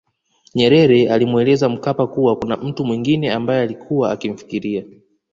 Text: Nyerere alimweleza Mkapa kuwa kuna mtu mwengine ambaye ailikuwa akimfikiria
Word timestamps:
Nyerere 0.55 1.09
alimweleza 1.09 1.69
Mkapa 1.69 2.07
kuwa 2.07 2.35
kuna 2.35 2.57
mtu 2.57 2.85
mwengine 2.85 3.31
ambaye 3.31 3.61
ailikuwa 3.61 4.11
akimfikiria 4.11 4.83